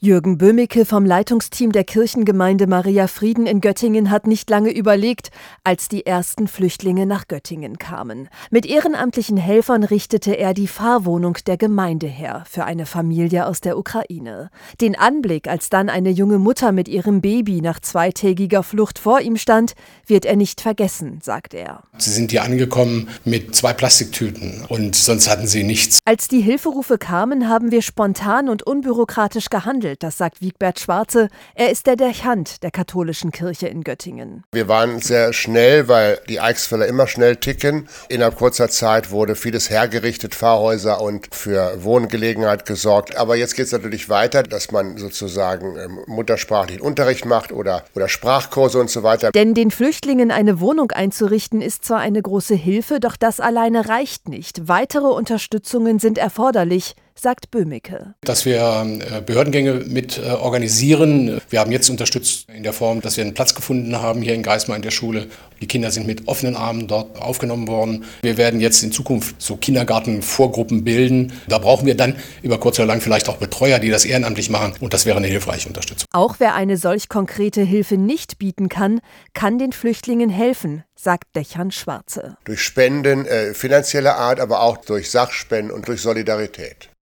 [0.00, 5.32] Jürgen Böhmicke vom Leitungsteam der Kirchengemeinde Maria Frieden in Göttingen hat nicht lange überlegt,
[5.64, 8.28] als die ersten Flüchtlinge nach Göttingen kamen.
[8.52, 13.76] Mit ehrenamtlichen Helfern richtete er die Fahrwohnung der Gemeinde her für eine Familie aus der
[13.76, 14.50] Ukraine.
[14.80, 19.36] Den Anblick, als dann eine junge Mutter mit ihrem Baby nach zweitägiger Flucht vor ihm
[19.36, 19.72] stand,
[20.06, 21.82] wird er nicht vergessen, sagt er.
[21.96, 25.98] Sie sind hier angekommen mit zwei Plastiktüten und sonst hatten sie nichts.
[26.04, 31.28] Als die Hilferufe kamen, haben wir spontan und unbürokratisch gehandelt gehandelt, das sagt Wiegbert Schwarze.
[31.54, 34.44] Er ist der Dechant der katholischen Kirche in Göttingen.
[34.52, 37.88] Wir waren sehr schnell, weil die Eichsfelder immer schnell ticken.
[38.08, 43.16] Innerhalb kurzer Zeit wurde vieles hergerichtet, Fahrhäuser und für Wohngelegenheit gesorgt.
[43.16, 48.08] Aber jetzt geht es natürlich weiter, dass man sozusagen ähm, muttersprachlichen Unterricht macht oder, oder
[48.08, 49.32] Sprachkurse und so weiter.
[49.32, 54.28] Denn den Flüchtlingen eine Wohnung einzurichten, ist zwar eine große Hilfe, doch das alleine reicht
[54.28, 54.68] nicht.
[54.68, 58.14] Weitere Unterstützungen sind erforderlich sagt Böhmicke.
[58.22, 61.40] Dass wir äh, Behördengänge mit äh, organisieren.
[61.50, 64.42] Wir haben jetzt unterstützt in der Form, dass wir einen Platz gefunden haben hier in
[64.42, 65.26] Geismar in der Schule.
[65.60, 68.04] Die Kinder sind mit offenen Armen dort aufgenommen worden.
[68.22, 71.32] Wir werden jetzt in Zukunft so Kindergartenvorgruppen bilden.
[71.48, 74.74] Da brauchen wir dann über kurz oder lang vielleicht auch Betreuer, die das ehrenamtlich machen.
[74.80, 76.06] Und das wäre eine hilfreiche Unterstützung.
[76.12, 79.00] Auch wer eine solch konkrete Hilfe nicht bieten kann,
[79.34, 82.36] kann den Flüchtlingen helfen, sagt Dächern Schwarze.
[82.44, 86.88] Durch Spenden äh, finanzieller Art, aber auch durch Sachspenden und durch Solidarität.